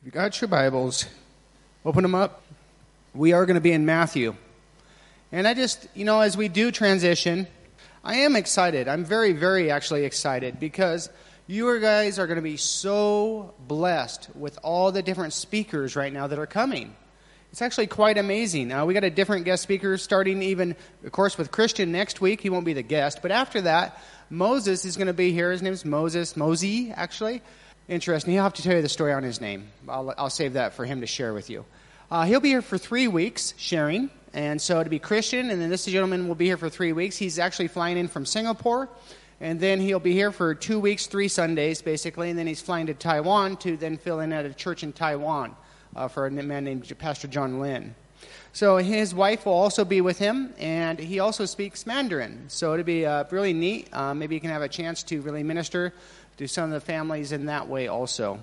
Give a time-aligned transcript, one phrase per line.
[0.00, 1.06] If you got your Bibles,
[1.84, 2.42] open them up.
[3.14, 4.36] We are going to be in Matthew.
[5.32, 7.48] And I just, you know, as we do transition,
[8.04, 8.86] I am excited.
[8.86, 11.10] I'm very, very actually excited because
[11.48, 16.28] you guys are going to be so blessed with all the different speakers right now
[16.28, 16.94] that are coming.
[17.50, 18.70] It's actually quite amazing.
[18.70, 22.40] Uh, we got a different guest speaker starting even, of course, with Christian next week.
[22.40, 25.50] He won't be the guest, but after that, Moses is going to be here.
[25.50, 27.42] His name is Moses, Mosey, actually.
[27.88, 28.34] Interesting.
[28.34, 29.68] He'll have to tell you the story on his name.
[29.88, 31.64] I'll, I'll save that for him to share with you.
[32.10, 35.70] Uh, he'll be here for three weeks sharing, and so to be Christian, and then
[35.70, 37.16] this gentleman will be here for three weeks.
[37.16, 38.90] He's actually flying in from Singapore,
[39.40, 42.86] and then he'll be here for two weeks, three Sundays, basically, and then he's flying
[42.88, 45.56] to Taiwan to then fill in at a church in Taiwan
[45.96, 47.94] uh, for a man named Pastor John Lin.
[48.52, 52.44] So his wife will also be with him, and he also speaks Mandarin.
[52.48, 53.88] So it'll be uh, really neat.
[53.92, 55.94] Uh, maybe you can have a chance to really minister
[56.38, 58.42] to some of the families in that way also.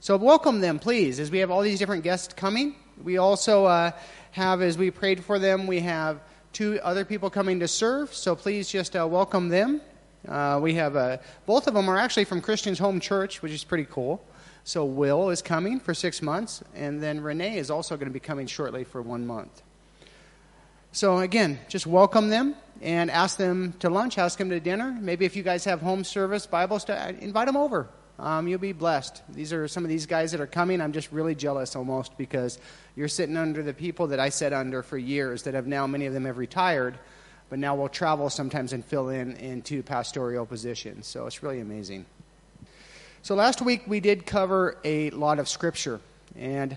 [0.00, 2.74] So welcome them, please, as we have all these different guests coming.
[3.02, 3.92] We also uh,
[4.32, 6.20] have, as we prayed for them, we have
[6.52, 8.12] two other people coming to serve.
[8.14, 9.80] So please just uh, welcome them.
[10.26, 13.64] Uh, we have uh, both of them are actually from Christian's Home Church, which is
[13.64, 14.24] pretty cool.
[14.64, 18.20] So Will is coming for six months, and then Renee is also going to be
[18.20, 19.62] coming shortly for one month.
[20.94, 24.94] So again, just welcome them and ask them to lunch, ask them to dinner.
[25.00, 27.88] Maybe if you guys have home service, Bible study, invite them over.
[28.18, 29.22] Um, you'll be blessed.
[29.30, 30.82] These are some of these guys that are coming.
[30.82, 32.58] I'm just really jealous almost because
[32.94, 36.04] you're sitting under the people that I sat under for years that have now, many
[36.04, 36.98] of them have retired,
[37.48, 41.06] but now will travel sometimes and fill in into pastoral positions.
[41.06, 42.04] So it's really amazing.
[43.22, 46.00] So last week we did cover a lot of scripture.
[46.36, 46.76] And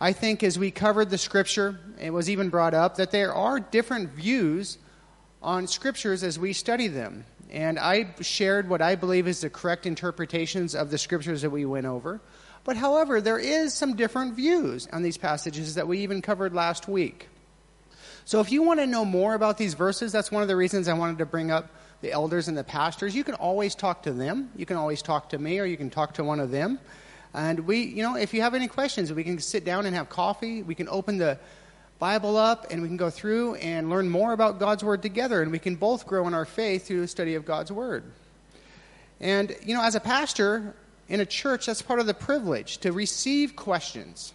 [0.00, 3.60] I think as we covered the scripture, it was even brought up that there are
[3.60, 4.78] different views
[5.42, 7.26] on scriptures as we study them.
[7.50, 11.66] And I shared what I believe is the correct interpretations of the scriptures that we
[11.66, 12.20] went over.
[12.64, 16.88] But however, there is some different views on these passages that we even covered last
[16.88, 17.28] week.
[18.24, 20.88] So if you want to know more about these verses, that's one of the reasons
[20.88, 21.68] I wanted to bring up
[22.00, 23.14] the elders and the pastors.
[23.14, 24.50] You can always talk to them.
[24.56, 26.78] You can always talk to me or you can talk to one of them.
[27.32, 30.08] And we, you know, if you have any questions, we can sit down and have
[30.08, 30.62] coffee.
[30.62, 31.38] We can open the
[31.98, 35.52] Bible up and we can go through and learn more about God's Word together, and
[35.52, 38.04] we can both grow in our faith through the study of God's Word.
[39.20, 40.74] And, you know, as a pastor
[41.08, 44.32] in a church, that's part of the privilege to receive questions.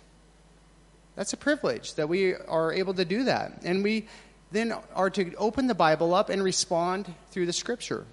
[1.15, 3.61] That's a privilege that we are able to do that.
[3.63, 4.07] And we
[4.51, 8.05] then are to open the Bible up and respond through the Scripture.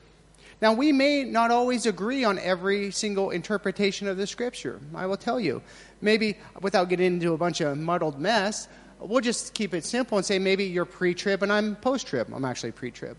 [0.63, 4.79] Now, we may not always agree on every single interpretation of the Scripture.
[4.95, 5.61] I will tell you.
[6.01, 8.69] Maybe without getting into a bunch of muddled mess,
[9.01, 12.33] we'll just keep it simple and say maybe you're pre trib and I'm post trib.
[12.33, 13.17] I'm actually pre trib.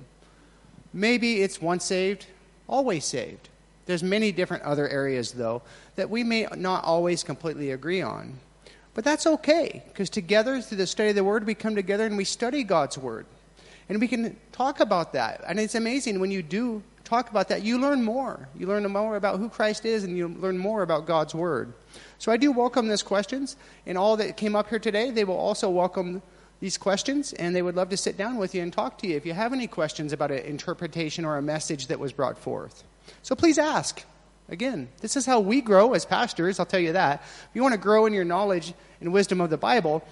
[0.94, 2.28] Maybe it's once saved,
[2.66, 3.50] always saved.
[3.88, 5.64] There's many different other areas, though,
[5.98, 8.40] that we may not always completely agree on.
[8.94, 12.16] But that's okay, because together, through the study of the Word, we come together and
[12.16, 13.26] we study God's Word.
[13.90, 15.44] And we can talk about that.
[15.46, 18.48] And it's amazing when you do talk about that, you learn more.
[18.58, 21.74] You learn more about who Christ is, and you learn more about God's Word.
[22.18, 23.56] So I do welcome these questions,
[23.86, 26.22] and all that came up here today, they will also welcome
[26.60, 29.18] these questions, and they would love to sit down with you and talk to you
[29.18, 32.84] if you have any questions about an interpretation or a message that was brought forth.
[33.22, 34.04] So please ask.
[34.50, 37.22] Again, this is how we grow as pastors, I'll tell you that.
[37.22, 40.04] If you want to grow in your knowledge and wisdom of the Bible,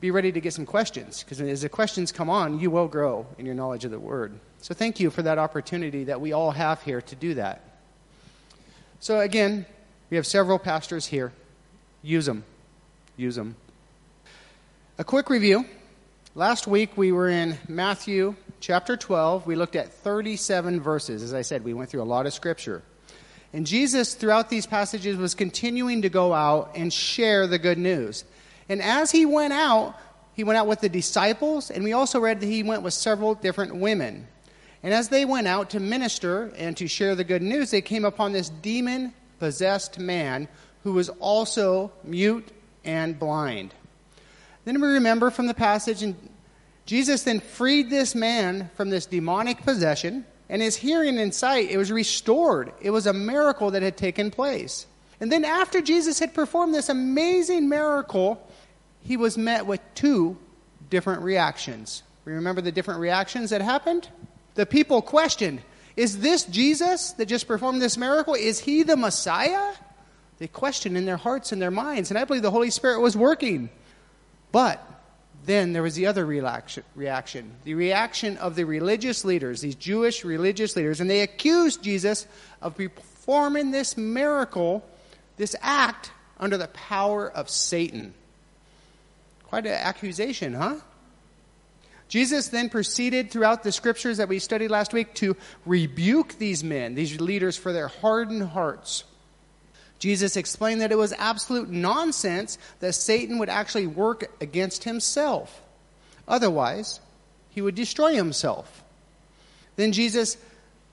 [0.00, 3.26] be ready to get some questions, because as the questions come on, you will grow
[3.36, 4.38] in your knowledge of the Word.
[4.60, 7.62] So thank you for that opportunity that we all have here to do that.
[9.00, 9.66] So again,
[10.10, 11.32] we have several pastors here.
[12.02, 12.44] Use them.
[13.16, 13.56] Use them.
[14.98, 15.64] A quick review.
[16.34, 19.46] Last week we were in Matthew chapter 12.
[19.46, 21.22] We looked at 37 verses.
[21.22, 22.82] As I said, we went through a lot of scripture.
[23.52, 28.24] And Jesus, throughout these passages, was continuing to go out and share the good news.
[28.68, 29.94] And as he went out,
[30.34, 33.34] he went out with the disciples, and we also read that he went with several
[33.34, 34.26] different women.
[34.82, 38.04] And as they went out to minister and to share the good news, they came
[38.04, 40.46] upon this demon possessed man
[40.84, 42.48] who was also mute
[42.84, 43.74] and blind.
[44.64, 46.14] Then we remember from the passage, and
[46.86, 51.76] Jesus then freed this man from this demonic possession, and his hearing and sight, it
[51.76, 52.72] was restored.
[52.80, 54.86] It was a miracle that had taken place.
[55.20, 58.47] And then after Jesus had performed this amazing miracle,
[59.08, 60.36] he was met with two
[60.90, 62.02] different reactions.
[62.26, 64.06] Remember the different reactions that happened?
[64.54, 65.62] The people questioned,
[65.96, 68.34] is this Jesus that just performed this miracle?
[68.34, 69.72] Is he the Messiah?
[70.36, 73.16] They questioned in their hearts and their minds, and I believe the Holy Spirit was
[73.16, 73.70] working.
[74.52, 74.84] But
[75.46, 76.84] then there was the other reaction
[77.64, 82.26] the reaction of the religious leaders, these Jewish religious leaders, and they accused Jesus
[82.60, 84.84] of performing this miracle,
[85.38, 88.12] this act under the power of Satan.
[89.48, 90.76] Quite an accusation, huh?
[92.08, 95.36] Jesus then proceeded throughout the scriptures that we studied last week to
[95.66, 99.04] rebuke these men, these leaders, for their hardened hearts.
[99.98, 105.62] Jesus explained that it was absolute nonsense that Satan would actually work against himself.
[106.26, 107.00] Otherwise,
[107.50, 108.82] he would destroy himself.
[109.76, 110.36] Then Jesus,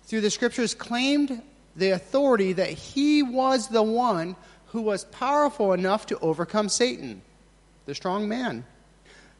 [0.05, 1.41] through the scriptures, claimed
[1.75, 4.35] the authority that he was the one
[4.67, 7.21] who was powerful enough to overcome Satan,
[7.85, 8.65] the strong man.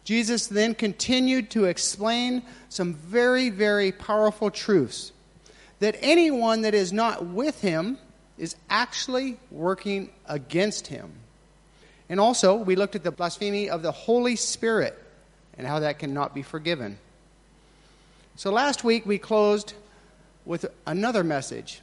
[0.03, 5.12] Jesus then continued to explain some very, very powerful truths
[5.80, 7.97] that anyone that is not with him
[8.38, 11.12] is actually working against him.
[12.07, 15.01] And also, we looked at the blasphemy of the Holy Spirit
[15.57, 17.00] and how that cannot be forgiven.
[18.36, 19.74] So last week we closed
[20.45, 21.81] with another message.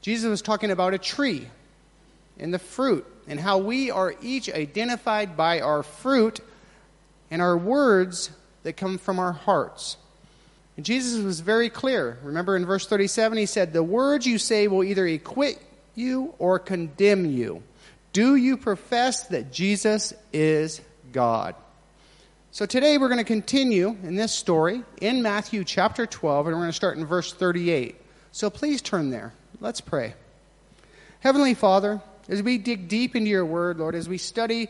[0.00, 1.48] Jesus was talking about a tree
[2.38, 6.40] and the fruit and how we are each identified by our fruit
[7.30, 8.30] and our words
[8.62, 9.96] that come from our hearts.
[10.76, 12.18] And Jesus was very clear.
[12.22, 15.60] Remember in verse 37, he said, The words you say will either acquit
[15.94, 17.62] you or condemn you.
[18.12, 20.80] Do you profess that Jesus is
[21.12, 21.54] God?
[22.50, 26.62] So today we're going to continue in this story in Matthew chapter 12, and we're
[26.62, 27.96] going to start in verse 38.
[28.30, 29.32] So please turn there.
[29.60, 30.14] Let's pray.
[31.20, 34.68] Heavenly Father, as we dig deep into your word, Lord, as we study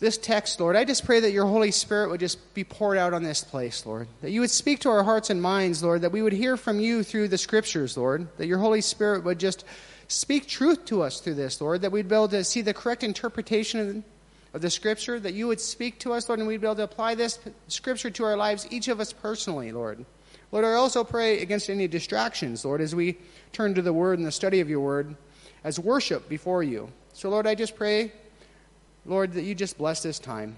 [0.00, 3.14] this text, Lord, I just pray that your Holy Spirit would just be poured out
[3.14, 4.08] on this place, Lord.
[4.22, 6.80] That you would speak to our hearts and minds, Lord, that we would hear from
[6.80, 8.28] you through the scriptures, Lord.
[8.38, 9.64] That your Holy Spirit would just
[10.08, 11.82] speak truth to us through this, Lord.
[11.82, 14.04] That we'd be able to see the correct interpretation
[14.52, 15.18] of, the scripture.
[15.18, 18.10] That you would speak to us, Lord, and we'd be able to apply this scripture
[18.10, 20.04] to our lives, each of us personally, Lord.
[20.52, 23.16] Lord, I also pray against any distractions, Lord, as we
[23.52, 25.16] turn to the word and the study of your word
[25.64, 26.90] as worship before you.
[27.14, 28.12] So, Lord, I just pray
[29.06, 30.56] Lord, that you just bless this time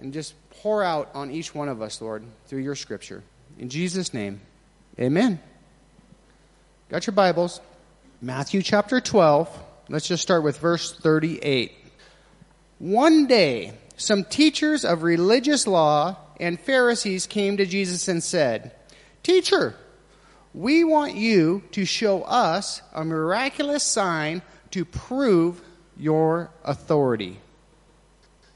[0.00, 3.22] and just pour out on each one of us, Lord, through your scripture.
[3.58, 4.40] In Jesus' name,
[4.98, 5.40] amen.
[6.88, 7.60] Got your Bibles?
[8.22, 9.64] Matthew chapter 12.
[9.88, 11.72] Let's just start with verse 38.
[12.78, 18.72] One day, some teachers of religious law and Pharisees came to Jesus and said,
[19.24, 19.74] Teacher,
[20.54, 25.60] we want you to show us a miraculous sign to prove
[25.96, 27.38] your authority.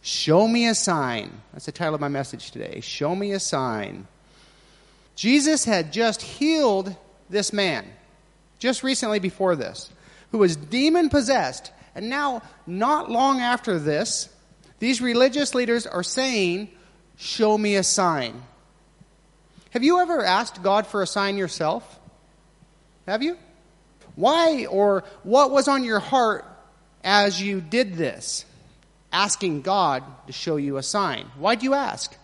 [0.00, 1.32] Show me a sign.
[1.52, 2.80] That's the title of my message today.
[2.80, 4.06] Show me a sign.
[5.14, 6.96] Jesus had just healed
[7.30, 7.86] this man,
[8.58, 9.90] just recently before this,
[10.30, 11.70] who was demon possessed.
[11.94, 14.28] And now, not long after this,
[14.78, 16.70] these religious leaders are saying,
[17.16, 18.42] Show me a sign.
[19.72, 21.98] Have you ever asked God for a sign yourself?
[23.06, 23.36] Have you?
[24.14, 26.44] Why or what was on your heart
[27.02, 28.44] as you did this?
[29.12, 31.26] asking God to show you a sign.
[31.36, 32.16] Why do you ask?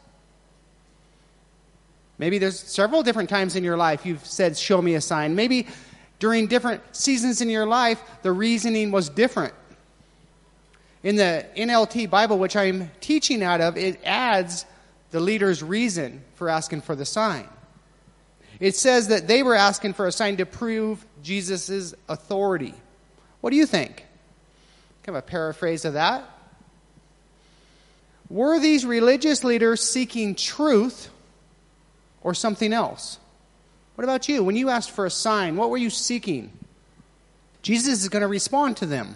[2.17, 5.37] Maybe there's several different times in your life you've said, Show me a sign.
[5.37, 5.69] Maybe
[6.19, 9.55] during different seasons in your life, the reasoning was different.
[11.05, 14.65] In the NLT Bible, which I'm teaching out of, it adds
[15.11, 17.49] the leader's reason for asking for the sign.
[18.61, 22.75] It says that they were asking for a sign to prove Jesus' authority.
[23.41, 24.05] What do you think?
[25.05, 26.29] Kind of a paraphrase of that.
[28.29, 31.09] Were these religious leaders seeking truth
[32.21, 33.19] or something else?
[33.95, 34.45] What about you?
[34.45, 36.53] When you asked for a sign, what were you seeking?
[37.63, 39.15] Jesus is going to respond to them.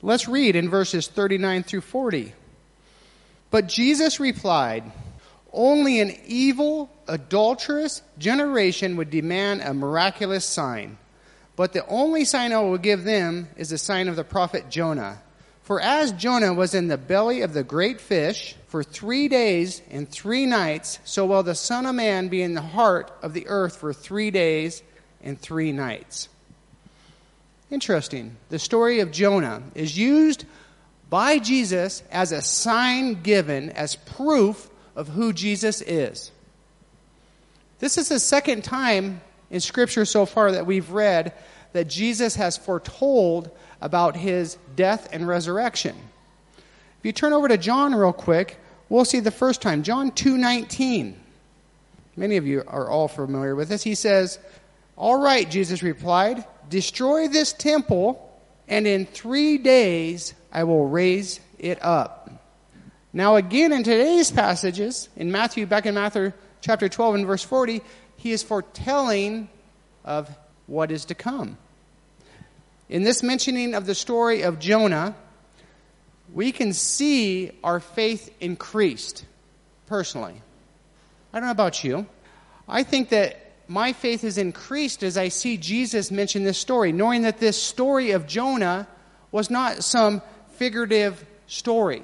[0.00, 2.34] Let's read in verses 39 through 40.
[3.54, 4.82] But Jesus replied,
[5.52, 10.98] Only an evil, adulterous generation would demand a miraculous sign.
[11.54, 15.22] But the only sign I will give them is the sign of the prophet Jonah.
[15.62, 20.10] For as Jonah was in the belly of the great fish for three days and
[20.10, 23.76] three nights, so will the Son of Man be in the heart of the earth
[23.76, 24.82] for three days
[25.22, 26.28] and three nights.
[27.70, 28.36] Interesting.
[28.48, 30.44] The story of Jonah is used
[31.14, 36.32] by Jesus as a sign given as proof of who Jesus is.
[37.78, 41.32] This is the second time in Scripture so far that we've read
[41.72, 43.48] that Jesus has foretold
[43.80, 45.94] about his death and resurrection.
[46.98, 49.84] If you turn over to John real quick, we'll see the first time.
[49.84, 51.14] John 2:19.
[52.16, 53.84] Many of you are all familiar with this.
[53.84, 54.40] He says,
[54.96, 58.32] "All right," Jesus replied, "destroy this temple,
[58.66, 62.30] and in 3 days I will raise it up."
[63.12, 67.82] Now again in today's passages, in Matthew back in Matthew chapter 12 and verse 40,
[68.16, 69.48] he is foretelling
[70.04, 70.30] of
[70.66, 71.58] what is to come.
[72.88, 75.14] In this mentioning of the story of Jonah,
[76.32, 79.24] we can see our faith increased
[79.86, 80.40] personally.
[81.32, 82.06] I don't know about you.
[82.68, 87.22] I think that my faith is increased as I see Jesus mention this story, knowing
[87.22, 88.86] that this story of Jonah
[89.32, 90.22] was not some
[90.54, 92.02] figurative story.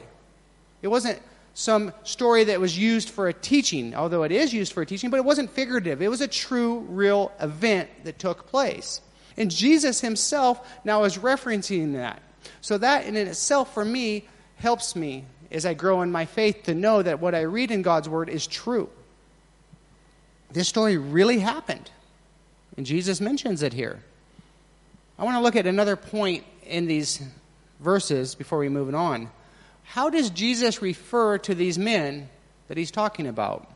[0.83, 1.21] It wasn't
[1.54, 5.11] some story that was used for a teaching, although it is used for a teaching,
[5.11, 6.00] but it wasn't figurative.
[6.00, 9.00] It was a true, real event that took place.
[9.37, 12.23] And Jesus himself now is referencing that.
[12.61, 14.26] So that in itself, for me,
[14.57, 17.83] helps me as I grow in my faith to know that what I read in
[17.83, 18.88] God's Word is true.
[20.50, 21.90] This story really happened,
[22.76, 24.00] and Jesus mentions it here.
[25.19, 27.23] I want to look at another point in these
[27.81, 29.31] verses before we move on.
[29.85, 32.29] How does Jesus refer to these men
[32.69, 33.69] that he's talking about?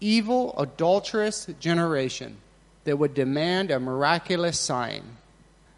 [0.00, 2.36] Evil, adulterous generation
[2.84, 5.02] that would demand a miraculous sign.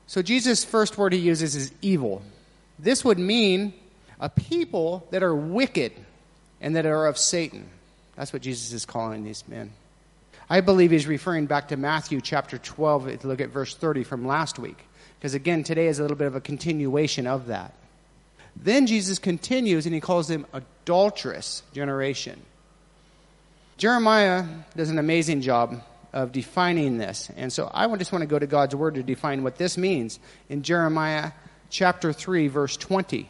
[0.06, 2.22] So Jesus' first word he uses is evil.
[2.78, 3.72] This would mean
[4.20, 5.92] a people that are wicked
[6.60, 7.68] and that are of Satan.
[8.16, 9.72] That's what Jesus is calling these men.
[10.50, 14.04] I believe he's referring back to Matthew chapter 12, if you look at verse 30
[14.04, 14.78] from last week.
[15.18, 17.74] Because again, today is a little bit of a continuation of that.
[18.56, 22.40] Then Jesus continues and he calls them adulterous generation.
[23.76, 24.44] Jeremiah
[24.76, 25.82] does an amazing job
[26.12, 27.30] of defining this.
[27.36, 30.18] And so I just want to go to God's word to define what this means
[30.48, 31.32] in Jeremiah
[31.70, 33.28] chapter 3, verse 20.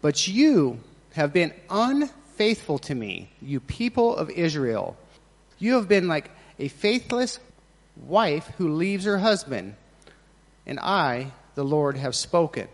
[0.00, 0.80] But you
[1.14, 4.96] have been unfaithful to me, you people of Israel.
[5.58, 7.38] You have been like a faithless
[7.96, 9.76] wife who leaves her husband,
[10.66, 12.68] and I, the Lord, have spoken.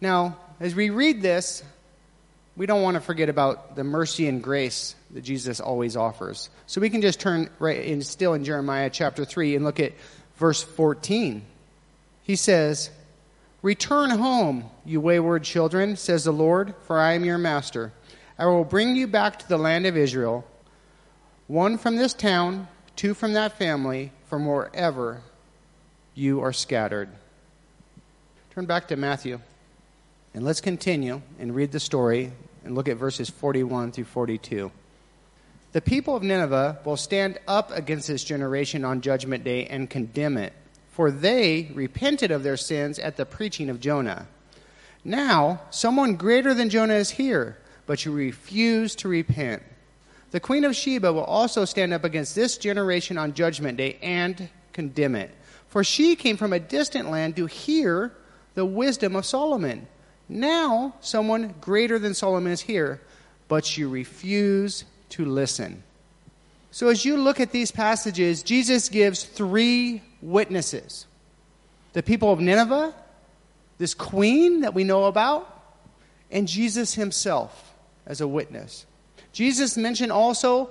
[0.00, 1.62] Now, as we read this,
[2.56, 6.50] we don't want to forget about the mercy and grace that Jesus always offers.
[6.66, 9.92] So we can just turn right in still in Jeremiah chapter 3 and look at
[10.36, 11.42] verse 14.
[12.22, 12.90] He says,
[13.62, 17.92] Return home, you wayward children, says the Lord, for I am your master.
[18.38, 20.44] I will bring you back to the land of Israel,
[21.46, 22.66] one from this town,
[22.96, 25.22] two from that family, from wherever
[26.14, 27.08] you are scattered.
[28.54, 29.40] Turn back to Matthew.
[30.34, 32.32] And let's continue and read the story
[32.64, 34.70] and look at verses 41 through 42.
[35.72, 40.36] The people of Nineveh will stand up against this generation on Judgment Day and condemn
[40.36, 40.52] it,
[40.90, 44.26] for they repented of their sins at the preaching of Jonah.
[45.04, 49.62] Now, someone greater than Jonah is here, but you refuse to repent.
[50.30, 54.48] The queen of Sheba will also stand up against this generation on Judgment Day and
[54.72, 55.30] condemn it.
[55.72, 58.12] For she came from a distant land to hear
[58.52, 59.86] the wisdom of Solomon.
[60.28, 63.00] Now, someone greater than Solomon is here,
[63.48, 65.82] but you refuse to listen.
[66.72, 71.06] So, as you look at these passages, Jesus gives three witnesses
[71.94, 72.94] the people of Nineveh,
[73.78, 75.80] this queen that we know about,
[76.30, 77.72] and Jesus himself
[78.04, 78.84] as a witness.
[79.32, 80.68] Jesus mentioned also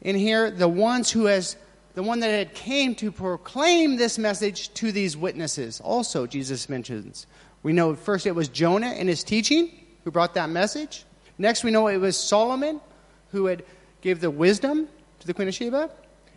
[0.00, 1.54] in here the ones who has
[1.94, 5.80] the one that had came to proclaim this message to these witnesses.
[5.80, 7.26] Also, Jesus mentions
[7.62, 9.70] we know first it was Jonah and his teaching
[10.04, 11.04] who brought that message.
[11.38, 12.80] Next, we know it was Solomon
[13.30, 13.64] who had
[14.00, 14.88] gave the wisdom
[15.20, 15.90] to the Queen of Sheba.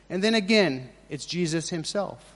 [0.10, 2.36] And then again, it's Jesus himself.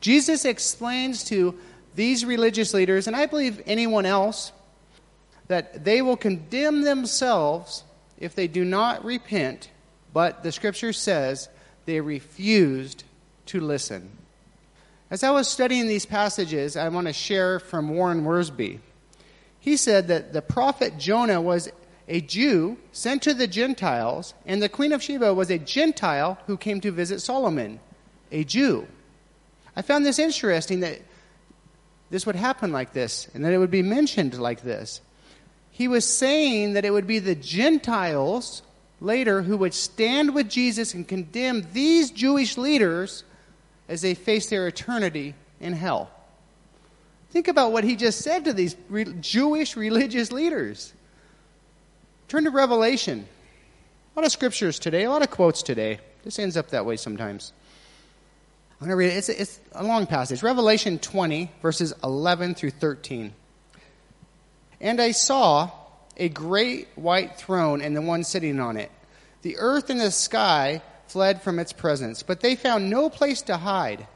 [0.00, 1.58] Jesus explains to
[1.94, 4.52] these religious leaders, and I believe anyone else,
[5.48, 7.84] that they will condemn themselves
[8.18, 9.70] if they do not repent,
[10.12, 11.48] but the scripture says
[11.86, 13.04] they refused
[13.46, 14.10] to listen.
[15.10, 18.78] As I was studying these passages, I want to share from Warren Wiersbe.
[19.60, 21.70] He said that the prophet Jonah was
[22.08, 26.56] a Jew sent to the Gentiles, and the Queen of Sheba was a Gentile who
[26.56, 27.78] came to visit Solomon,
[28.30, 28.86] a Jew.
[29.76, 31.00] I found this interesting that
[32.10, 35.00] this would happen like this, and that it would be mentioned like this.
[35.70, 38.62] He was saying that it would be the Gentiles
[39.02, 43.24] later who would stand with Jesus and condemn these Jewish leaders
[43.88, 46.10] as they face their eternity in hell.
[47.30, 50.92] Think about what he just said to these re- Jewish religious leaders.
[52.28, 53.26] Turn to Revelation.
[54.14, 55.98] A lot of scriptures today, a lot of quotes today.
[56.24, 57.52] This ends up that way sometimes.
[58.80, 59.16] I'm going to read it.
[59.16, 60.42] It's a, it's a long passage.
[60.42, 63.32] Revelation 20, verses 11 through 13.
[64.80, 65.70] And I saw
[66.16, 68.90] a great white throne and the one sitting on it.
[69.42, 73.56] The earth and the sky fled from its presence, but they found no place to
[73.56, 74.06] hide.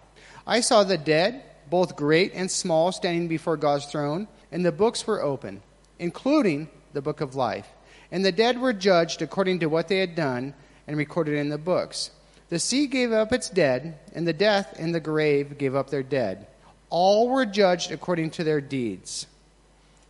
[0.47, 5.07] I saw the dead, both great and small, standing before God's throne, and the books
[5.07, 5.63] were open,
[5.99, 7.69] including the book of life.
[8.11, 10.55] And the dead were judged according to what they had done
[10.87, 12.13] and recorded in the books.
[12.49, 16.05] The sea gave up its dead, and the death and the grave gave up their
[16.05, 16.47] dead.
[16.89, 19.27] All were judged according to their deeds.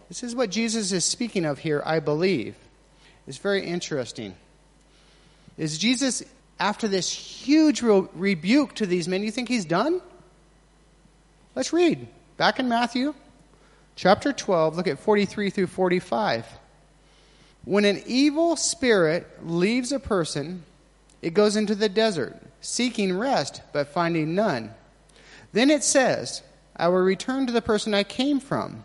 [0.08, 2.54] This is what Jesus is speaking of here, I believe.
[3.26, 4.34] It's very interesting.
[5.58, 6.22] Is Jesus,
[6.60, 10.00] after this huge re- rebuke to these men, you think he's done?
[11.54, 12.06] Let's read.
[12.36, 13.14] Back in Matthew
[13.96, 16.46] chapter 12, look at 43 through 45.
[17.64, 20.64] When an evil spirit leaves a person,
[21.22, 24.72] it goes into the desert, seeking rest, but finding none.
[25.52, 26.42] Then it says,
[26.76, 28.84] I will return to the person I came from.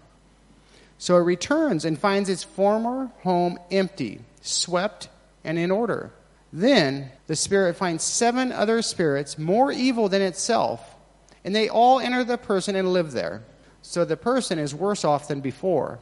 [1.01, 5.10] So it returns and finds its former home empty, swept,
[5.43, 6.12] and in order.
[6.53, 10.96] Then the spirit finds seven other spirits more evil than itself,
[11.43, 13.41] and they all enter the person and live there.
[13.81, 15.98] So the person is worse off than before.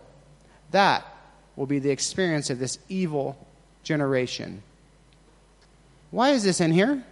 [0.71, 1.05] That
[1.55, 3.37] will be the experience of this evil
[3.83, 4.63] generation.
[6.11, 7.05] Why is this in here?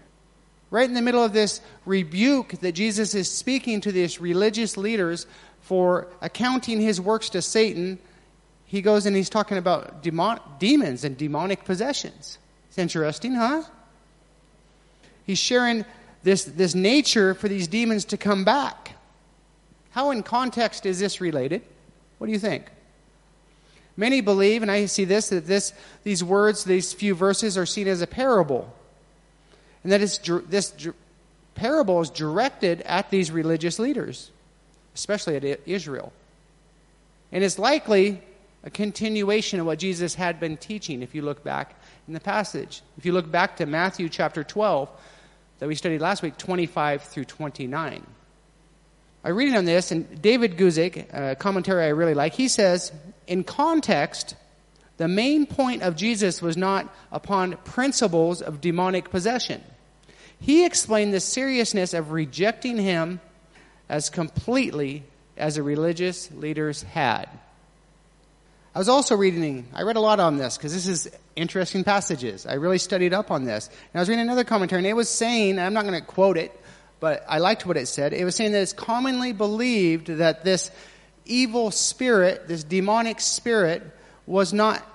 [0.70, 5.26] Right in the middle of this rebuke that Jesus is speaking to these religious leaders
[5.68, 8.00] for accounting his works to Satan,
[8.66, 12.38] he goes and he's talking about demon- demons and demonic possessions.
[12.70, 13.64] It's interesting, huh?
[15.26, 15.84] He's sharing
[16.24, 18.94] this, this nature for these demons to come back.
[19.92, 21.64] How, in context, is this related?
[22.18, 22.66] What do you think?
[23.98, 25.74] Many believe, and I see this, that this,
[26.06, 28.74] these words, these few verses, are seen as a parable.
[29.84, 30.74] And that is, this
[31.56, 34.32] parable is directed at these religious leaders,
[34.98, 36.12] especially at Israel.
[37.32, 38.22] And it's likely
[38.64, 41.76] a continuation of what Jesus had been teaching if you look back
[42.08, 42.82] in the passage.
[42.98, 44.90] If you look back to Matthew chapter 12
[45.60, 48.06] that we studied last week, 25 through 29.
[49.24, 52.92] I read on this, and David Guzik, a commentary I really like, he says,
[53.28, 54.36] in context,
[54.98, 59.64] the main point of Jesus was not upon principles of demonic possession.
[60.40, 63.20] He explained the seriousness of rejecting him
[63.90, 65.04] as completely
[65.38, 67.30] as the religious leaders had.
[68.76, 72.46] I was also reading, I read a lot on this because this is interesting passages.
[72.46, 73.68] I really studied up on this.
[73.68, 76.38] And I was reading another commentary, and it was saying, I'm not going to quote
[76.38, 76.52] it,
[77.00, 78.14] but I liked what it said.
[78.14, 80.70] It was saying that it's commonly believed that this
[81.26, 83.84] evil spirit, this demonic spirit,
[84.26, 84.86] was not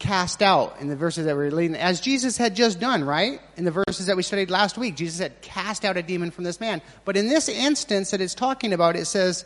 [0.00, 3.40] cast out in the verses that we're reading, as Jesus had just done, right?
[3.56, 6.42] In the verses that we studied last week, Jesus had cast out a demon from
[6.42, 6.82] this man.
[7.04, 9.44] But in this instance that it's talking about, it says,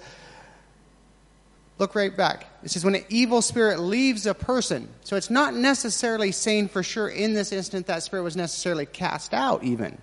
[1.78, 2.46] look right back.
[2.62, 4.88] It says, when an evil spirit leaves a person.
[5.02, 9.34] So it's not necessarily saying for sure in this instant that spirit was necessarily cast
[9.34, 9.98] out, even.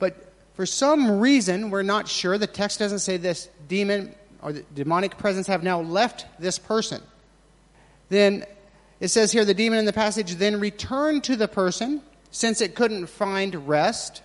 [0.00, 2.36] But for some reason, we're not sure.
[2.36, 4.12] The text doesn't say this demon
[4.42, 7.00] or the demonic presence have now left this person.
[8.08, 8.44] Then
[9.00, 12.74] it says here the demon in the passage then returned to the person since it
[12.74, 14.22] couldn't find rest.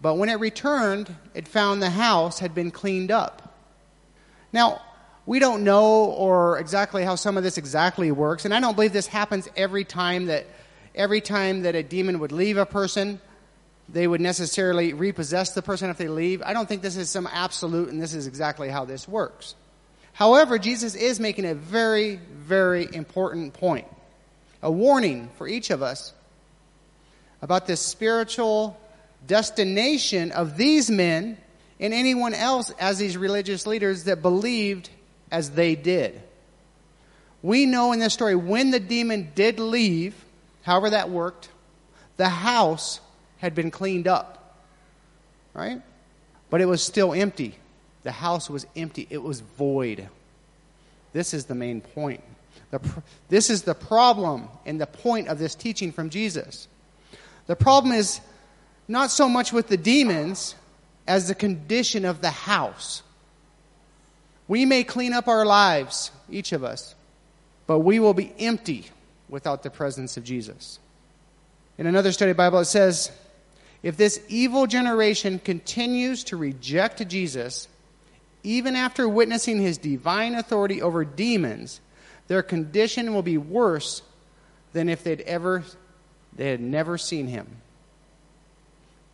[0.00, 3.54] But when it returned, it found the house had been cleaned up.
[4.52, 4.82] Now,
[5.26, 8.92] we don't know or exactly how some of this exactly works, and I don't believe
[8.92, 10.46] this happens every time that
[10.94, 13.20] every time that a demon would leave a person,
[13.88, 16.42] they would necessarily repossess the person if they leave.
[16.42, 19.54] I don't think this is some absolute and this is exactly how this works.
[20.12, 23.86] However, Jesus is making a very, very important point,
[24.64, 26.14] a warning for each of us
[27.42, 28.80] about this spiritual
[29.26, 31.36] destination of these men
[31.78, 34.88] and anyone else as these religious leaders that believed
[35.30, 36.20] as they did.
[37.42, 40.14] We know in this story when the demon did leave,
[40.62, 41.50] however that worked,
[42.16, 43.00] the house
[43.38, 44.62] had been cleaned up.
[45.52, 45.82] Right?
[46.48, 47.56] But it was still empty.
[48.02, 50.08] The house was empty, it was void.
[51.12, 52.24] This is the main point.
[52.70, 52.80] The,
[53.28, 56.68] this is the problem and the point of this teaching from Jesus.
[57.46, 58.20] The problem is
[58.88, 60.54] not so much with the demons
[61.06, 63.02] as the condition of the house.
[64.48, 66.94] We may clean up our lives, each of us,
[67.66, 68.86] but we will be empty
[69.28, 70.78] without the presence of Jesus.
[71.78, 73.10] In another study Bible, it says,
[73.82, 77.68] if this evil generation continues to reject Jesus,
[78.42, 81.80] even after witnessing his divine authority over demons,
[82.28, 84.02] their condition will be worse
[84.72, 85.64] than if they'd ever
[86.36, 87.46] they had never seen him.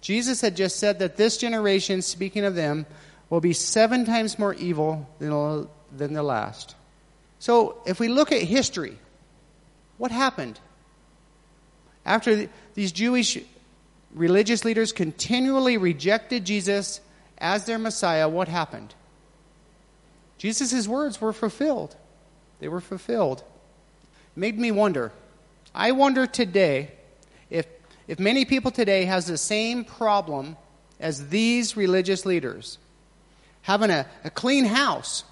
[0.01, 2.87] Jesus had just said that this generation, speaking of them,
[3.29, 6.75] will be seven times more evil than, than the last.
[7.39, 8.99] So, if we look at history,
[9.99, 10.59] what happened?
[12.05, 13.39] After these Jewish
[14.15, 17.01] religious leaders continually rejected Jesus
[17.39, 18.95] as their Messiah, what happened?
[20.39, 21.95] Jesus' words were fulfilled.
[22.61, 23.43] They were fulfilled.
[24.37, 25.13] It made me wonder.
[25.75, 26.93] I wonder today
[27.49, 27.67] if,
[28.07, 30.57] if many people today has the same problem
[31.01, 32.79] as these religious leaders.
[33.63, 35.25] having a, a clean house,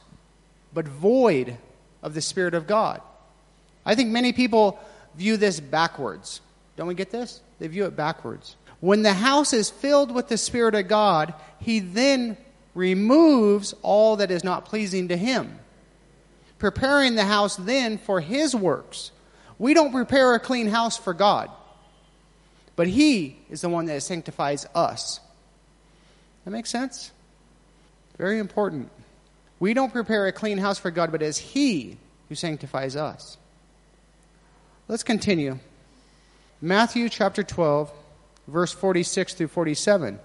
[0.72, 1.56] but void
[2.02, 3.00] of the Spirit of God.
[3.84, 4.78] I think many people
[5.14, 6.40] view this backwards.
[6.76, 7.40] Don't we get this?
[7.58, 8.56] They view it backwards.
[8.80, 12.36] When the house is filled with the Spirit of God, He then
[12.74, 15.58] removes all that is not pleasing to Him,
[16.58, 19.10] preparing the house then for His works.
[19.58, 21.50] We don't prepare a clean house for God,
[22.76, 25.20] but He is the one that sanctifies us.
[26.44, 27.12] That makes sense?
[28.16, 28.90] Very important.
[29.60, 31.96] We don't prepare a clean house for God, but it's He
[32.28, 33.36] who sanctifies us.
[34.86, 35.58] Let's continue.
[36.60, 37.92] Matthew chapter 12,
[38.46, 40.18] verse 46 through 47.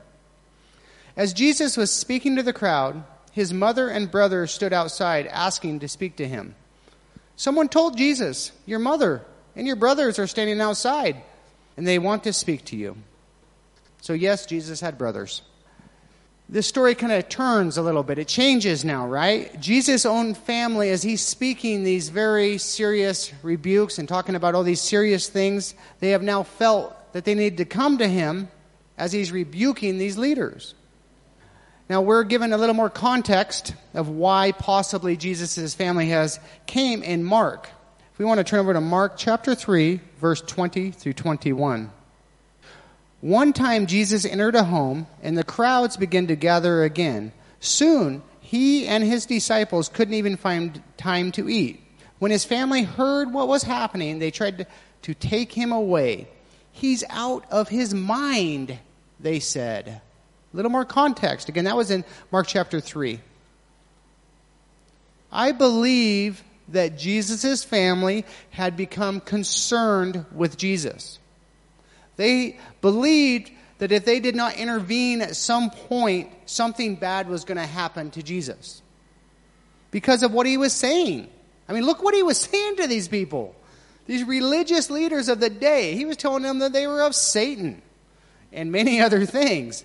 [1.15, 5.88] As Jesus was speaking to the crowd, his mother and brother stood outside asking to
[5.88, 6.56] speak to him.
[7.36, 11.17] Someone told Jesus, Your mother and your brothers are standing outside,
[11.76, 12.96] and they want to speak to you.
[14.02, 15.41] So, yes, Jesus had brothers.
[16.48, 18.19] This story kind of turns a little bit.
[18.19, 19.60] It changes now, right?
[19.60, 24.82] Jesus' own family, as he's speaking these very serious rebukes and talking about all these
[24.82, 28.50] serious things, they have now felt that they need to come to him
[28.96, 30.76] as he's rebuking these leaders.
[31.93, 37.23] Now we're given a little more context of why possibly Jesus' family has came in
[37.23, 37.69] Mark.
[38.12, 41.91] If we want to turn over to Mark chapter 3, verse 20 through 21.
[43.21, 47.32] One time Jesus entered a home, and the crowds began to gather again.
[47.60, 51.79] Soon he and his disciples couldn't even find time to eat.
[52.17, 54.67] When his family heard what was happening, they tried to,
[55.03, 56.27] to take him away.
[56.71, 58.79] He's out of his mind,
[59.19, 60.01] they said.
[60.53, 61.49] A little more context.
[61.49, 63.19] Again, that was in Mark chapter 3.
[65.31, 71.19] I believe that Jesus' family had become concerned with Jesus.
[72.15, 77.57] They believed that if they did not intervene at some point, something bad was going
[77.57, 78.81] to happen to Jesus
[79.91, 81.27] because of what he was saying.
[81.67, 83.55] I mean, look what he was saying to these people.
[84.05, 87.81] These religious leaders of the day, he was telling them that they were of Satan
[88.51, 89.83] and many other things.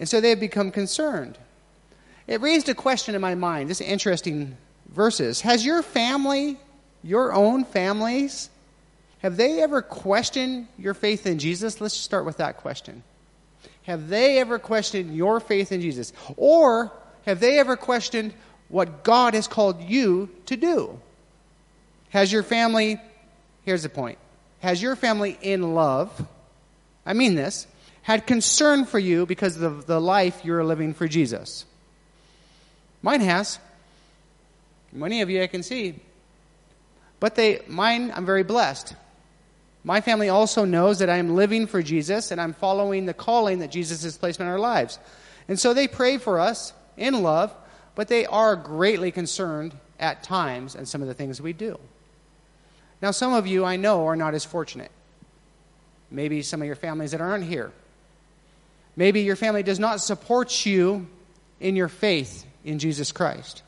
[0.00, 1.38] And so they had become concerned.
[2.26, 4.56] It raised a question in my mind, this interesting
[4.88, 5.42] verses.
[5.42, 6.58] Has your family,
[7.04, 8.50] your own families,
[9.20, 11.80] have they ever questioned your faith in Jesus?
[11.80, 13.04] Let's start with that question.
[13.82, 16.12] Have they ever questioned your faith in Jesus?
[16.36, 16.90] Or
[17.26, 18.32] have they ever questioned
[18.68, 20.98] what God has called you to do?
[22.08, 22.98] Has your family
[23.64, 24.18] Here's the point
[24.60, 26.26] Has your family in love,
[27.04, 27.66] I mean this,
[28.10, 31.64] had concern for you because of the life you're living for Jesus?
[33.02, 33.58] Mine has.
[34.92, 36.00] Many of you I can see.
[37.20, 38.94] But they, mine, I'm very blessed.
[39.84, 43.60] My family also knows that I am living for Jesus and I'm following the calling
[43.60, 44.98] that Jesus has placed in our lives.
[45.46, 47.54] And so they pray for us in love,
[47.94, 51.78] but they are greatly concerned at times and some of the things we do.
[53.00, 54.90] Now, some of you I know are not as fortunate.
[56.10, 57.72] Maybe some of your families that aren't here.
[59.00, 61.08] Maybe your family does not support you
[61.58, 63.62] in your faith in Jesus Christ.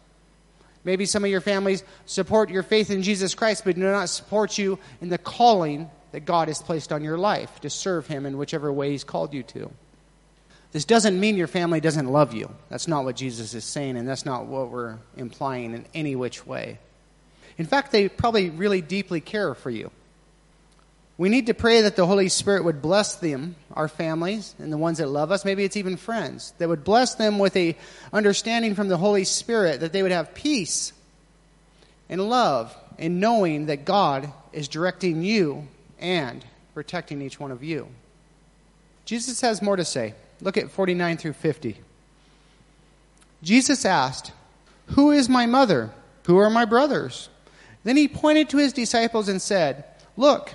[0.85, 4.59] Maybe some of your families support your faith in Jesus Christ, but do not support
[4.59, 8.37] you in the calling that God has placed on your life to serve Him in
[8.37, 9.71] whichever way He's called you to.
[10.73, 12.55] This doesn't mean your family doesn't love you.
[12.69, 16.47] That's not what Jesus is saying, and that's not what we're implying in any which
[16.47, 16.79] way.
[17.57, 19.91] In fact, they probably really deeply care for you.
[21.19, 24.79] We need to pray that the Holy Spirit would bless them, our families, and the
[24.79, 25.45] ones that love us.
[25.45, 26.55] Maybe it's even friends.
[26.59, 27.77] That would bless them with a
[28.13, 30.93] understanding from the Holy Spirit that they would have peace
[32.09, 36.45] and love in knowing that God is directing you and
[36.75, 37.89] protecting each one of you.
[39.05, 40.15] Jesus has more to say.
[40.41, 41.77] Look at 49 through 50.
[43.43, 44.33] Jesus asked,
[44.87, 45.91] Who is my mother?
[46.27, 47.29] Who are my brothers?
[47.85, 49.85] Then he pointed to his disciples and said,
[50.17, 50.55] Look,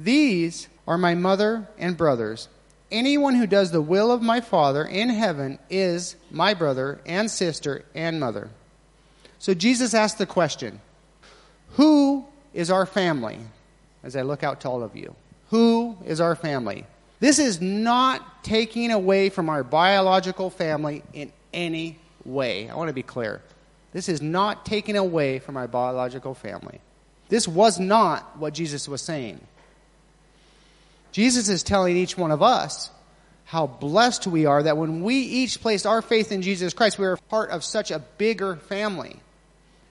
[0.00, 2.48] these are my mother and brothers.
[2.90, 7.84] Anyone who does the will of my Father in heaven is my brother and sister
[7.94, 8.48] and mother.
[9.38, 10.80] So Jesus asked the question
[11.72, 13.40] Who is our family?
[14.02, 15.14] As I look out to all of you,
[15.50, 16.86] who is our family?
[17.20, 22.70] This is not taking away from our biological family in any way.
[22.70, 23.42] I want to be clear.
[23.92, 26.80] This is not taken away from our biological family.
[27.28, 29.40] This was not what Jesus was saying.
[31.12, 32.90] Jesus is telling each one of us
[33.44, 37.06] how blessed we are that when we each place our faith in Jesus Christ, we
[37.06, 39.16] are part of such a bigger family,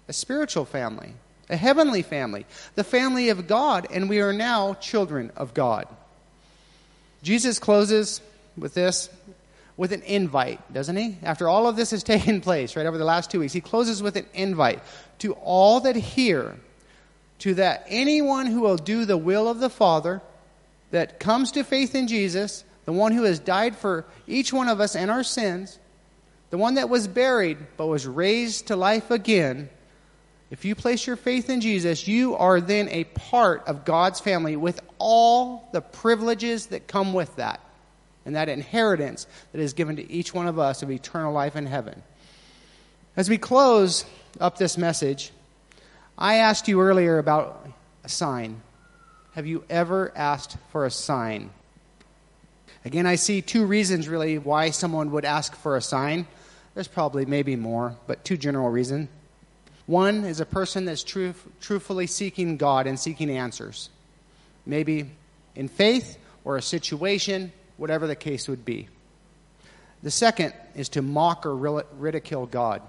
[0.07, 1.13] a spiritual family,
[1.49, 5.87] a heavenly family, the family of God, and we are now children of God.
[7.21, 8.21] Jesus closes
[8.57, 9.09] with this
[9.75, 11.17] with an invite, doesn't he?
[11.23, 14.03] After all of this has taken place, right over the last two weeks, he closes
[14.03, 14.81] with an invite
[15.19, 16.55] to all that hear,
[17.39, 20.21] to that anyone who will do the will of the Father,
[20.91, 24.79] that comes to faith in Jesus, the one who has died for each one of
[24.79, 25.79] us and our sins,
[26.49, 29.69] the one that was buried but was raised to life again.
[30.51, 34.55] If you place your faith in Jesus, you are then a part of God's family
[34.55, 37.59] with all the privileges that come with that
[38.25, 41.67] and that inheritance that is given to each one of us of eternal life in
[41.67, 42.01] heaven.
[43.15, 44.05] As we close
[44.39, 45.31] up this message,
[46.17, 47.67] I asked you earlier about
[48.03, 48.61] a sign.
[49.39, 51.51] Have you ever asked for a sign?
[52.83, 56.27] Again, I see two reasons really why someone would ask for a sign.
[56.73, 59.07] There's probably maybe more, but two general reasons.
[59.85, 63.89] One is a person that's truth, truthfully seeking God and seeking answers,
[64.65, 65.09] maybe
[65.55, 68.89] in faith or a situation whatever the case would be.
[70.03, 71.55] The second is to mock or
[71.97, 72.81] ridicule God,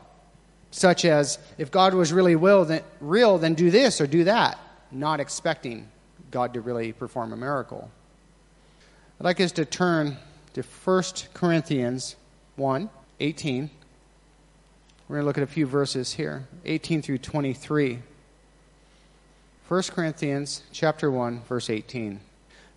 [0.73, 4.59] such as if God was really will, then, real, then do this or do that,
[4.91, 5.87] not expecting
[6.31, 7.91] God to really perform a miracle.
[9.21, 10.17] I'd like us to turn
[10.55, 11.03] to 1
[11.35, 12.17] Corinthians
[12.57, 12.91] 1
[13.21, 13.71] 18.
[15.09, 17.99] We're going to look at a few verses here 18 through 23.
[19.69, 22.21] 1 Corinthians chapter 1 verse 18.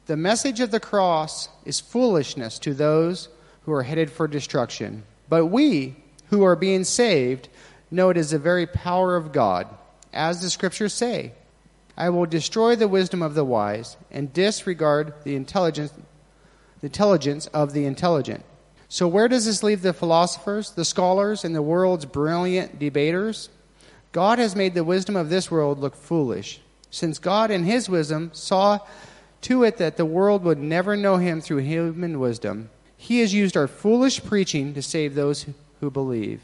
[0.05, 3.29] The message of the cross is foolishness to those
[3.65, 5.03] who are headed for destruction.
[5.29, 5.95] But we,
[6.29, 7.47] who are being saved,
[7.89, 9.67] know it is the very power of God.
[10.11, 11.31] As the scriptures say,
[11.95, 15.93] I will destroy the wisdom of the wise and disregard the intelligence,
[16.81, 18.43] the intelligence of the intelligent.
[18.89, 23.49] So, where does this leave the philosophers, the scholars, and the world's brilliant debaters?
[24.11, 28.29] God has made the wisdom of this world look foolish, since God, in his wisdom,
[28.33, 28.79] saw
[29.41, 32.69] to it that the world would never know him through human wisdom.
[32.95, 35.45] He has used our foolish preaching to save those
[35.79, 36.41] who believe.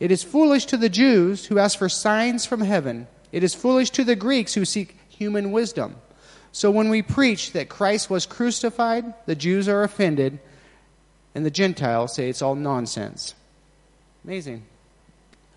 [0.00, 3.06] It is foolish to the Jews who ask for signs from heaven.
[3.32, 5.96] It is foolish to the Greeks who seek human wisdom.
[6.52, 10.38] So when we preach that Christ was crucified, the Jews are offended,
[11.34, 13.34] and the Gentiles say it's all nonsense.
[14.24, 14.64] Amazing.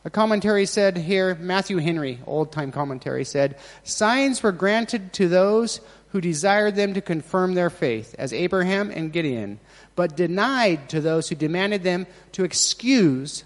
[0.03, 5.79] A commentary said here, Matthew Henry, old time commentary, said, Signs were granted to those
[6.09, 9.59] who desired them to confirm their faith, as Abraham and Gideon,
[9.95, 13.43] but denied to those who demanded them to excuse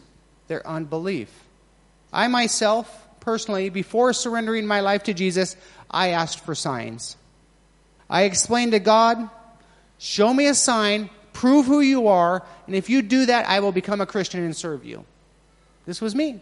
[0.48, 1.30] their unbelief.
[2.12, 5.58] I myself, personally, before surrendering my life to Jesus,
[5.90, 7.18] I asked for signs.
[8.10, 9.30] I explained to God,
[9.98, 13.72] show me a sign, prove who you are, and if you do that, I will
[13.72, 15.04] become a Christian and serve you.
[15.86, 16.40] This was me.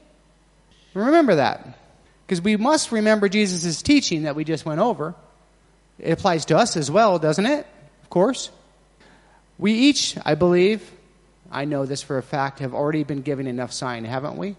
[0.94, 1.80] Remember that.
[2.28, 5.16] Because we must remember Jesus' teaching that we just went over.
[6.00, 7.66] It applies to us as well, doesn't it?
[8.04, 8.52] Of course.
[9.58, 10.92] We each, I believe,
[11.52, 14.56] I know this for a fact, have already been given enough sign, haven't we?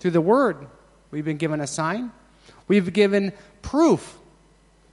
[0.00, 0.66] Through the Word,
[1.12, 2.10] we've been given a sign.
[2.66, 4.18] We've given proof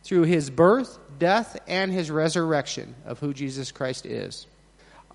[0.04, 4.46] through his birth, death, and his resurrection of who Jesus Christ is.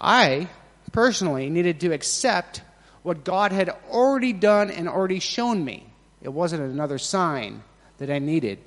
[0.01, 0.49] I
[0.93, 2.63] personally needed to accept
[3.03, 5.87] what God had already done and already shown me.
[6.23, 7.63] It wasn't another sign
[7.99, 8.59] that I needed.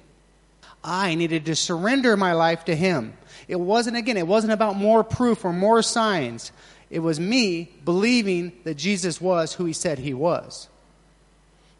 [0.83, 3.13] I needed to surrender my life to Him.
[3.47, 6.51] It wasn't, again, it wasn't about more proof or more signs.
[6.89, 10.69] It was me believing that Jesus was who He said He was.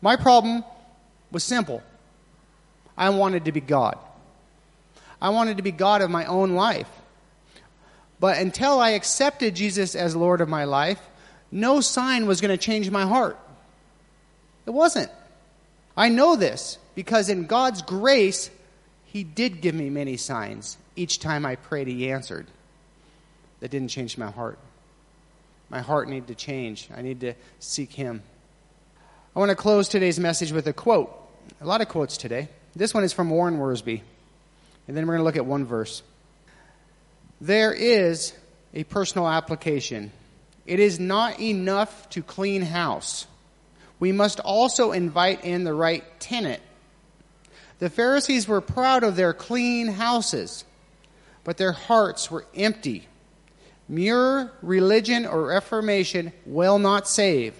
[0.07, 0.63] My problem
[1.33, 1.83] was simple
[2.97, 3.97] I wanted to be God.
[5.21, 6.87] I wanted to be God of my own life.
[8.17, 11.01] But until I accepted Jesus as Lord of my life,
[11.51, 13.37] no sign was going to change my heart.
[14.65, 15.11] It wasn't.
[15.97, 18.49] I know this because in God's grace,
[19.07, 20.77] he did give me many signs.
[20.95, 22.47] Each time I prayed, He answered.
[23.59, 24.57] That didn't change my heart.
[25.69, 26.87] My heart needed to change.
[26.95, 28.23] I need to seek Him.
[29.37, 31.15] I want to close today's message with a quote.
[31.61, 32.49] A lot of quotes today.
[32.75, 34.01] This one is from Warren Wiersbe.
[34.87, 36.01] And then we're going to look at one verse.
[37.39, 38.33] There is
[38.73, 40.11] a personal application.
[40.65, 43.27] It is not enough to clean house.
[43.99, 46.63] We must also invite in the right tenant
[47.77, 50.65] the Pharisees were proud of their clean houses,
[51.43, 53.07] but their hearts were empty.
[53.87, 57.53] Mere religion or reformation will not save.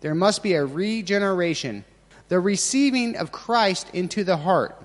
[0.00, 1.84] There must be a regeneration,
[2.28, 4.80] the receiving of Christ into the heart.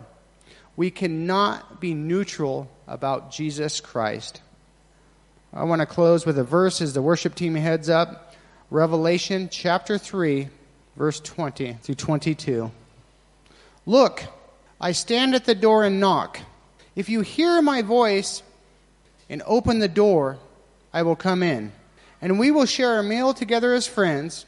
[0.75, 4.41] We cannot be neutral about Jesus Christ.
[5.53, 8.33] I want to close with a verse as the worship team heads up.
[8.69, 10.49] Revelation chapter 3,
[10.97, 12.71] verse 20 through 22.
[13.85, 14.23] Look,
[14.81, 16.39] I stand at the door and knock.
[16.95, 18.43] If you hear my voice
[19.29, 20.39] and open the door,
[20.93, 21.71] I will come in
[22.21, 24.45] and we will share a meal together as friends.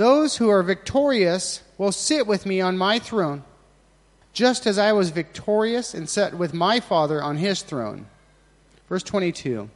[0.00, 3.44] Those who are victorious will sit with me on my throne,
[4.32, 8.06] just as I was victorious and sat with my Father on his throne.
[8.88, 9.68] Verse 22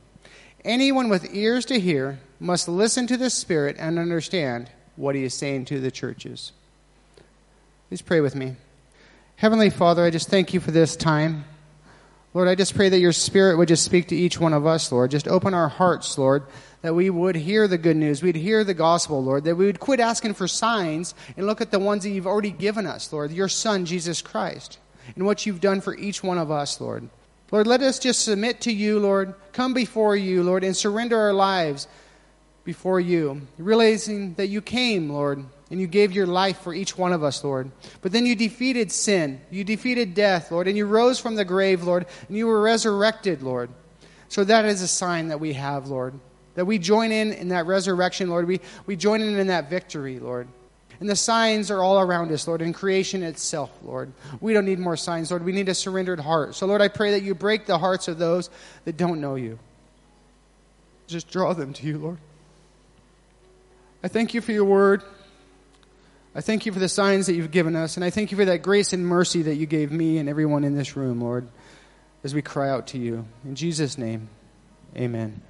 [0.64, 5.34] Anyone with ears to hear must listen to the Spirit and understand what he is
[5.34, 6.52] saying to the churches.
[7.90, 8.56] Please pray with me.
[9.36, 11.44] Heavenly Father, I just thank you for this time.
[12.32, 14.90] Lord, I just pray that your Spirit would just speak to each one of us,
[14.90, 15.10] Lord.
[15.10, 16.44] Just open our hearts, Lord,
[16.84, 18.22] that we would hear the good news.
[18.22, 19.44] We'd hear the gospel, Lord.
[19.44, 22.50] That we would quit asking for signs and look at the ones that you've already
[22.50, 23.30] given us, Lord.
[23.30, 24.78] Your Son, Jesus Christ,
[25.16, 27.08] and what you've done for each one of us, Lord.
[27.50, 29.32] Lord, let us just submit to you, Lord.
[29.54, 31.88] Come before you, Lord, and surrender our lives
[32.64, 37.14] before you, realizing that you came, Lord, and you gave your life for each one
[37.14, 37.70] of us, Lord.
[38.02, 41.82] But then you defeated sin, you defeated death, Lord, and you rose from the grave,
[41.82, 43.70] Lord, and you were resurrected, Lord.
[44.28, 46.20] So that is a sign that we have, Lord,
[46.54, 48.46] that we join in in that resurrection, Lord.
[48.46, 50.48] We, we join in in that victory, Lord.
[51.00, 54.12] And the signs are all around us, Lord, in creation itself, Lord.
[54.40, 55.44] We don't need more signs, Lord.
[55.44, 56.54] We need a surrendered heart.
[56.54, 58.48] So, Lord, I pray that you break the hearts of those
[58.84, 59.58] that don't know you.
[61.06, 62.18] Just draw them to you, Lord.
[64.02, 65.02] I thank you for your word.
[66.34, 68.44] I thank you for the signs that you've given us, and I thank you for
[68.44, 71.46] that grace and mercy that you gave me and everyone in this room, Lord,
[72.24, 73.26] as we cry out to you.
[73.44, 74.28] In Jesus' name,
[74.96, 75.40] amen.